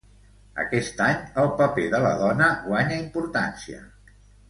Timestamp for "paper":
1.61-1.85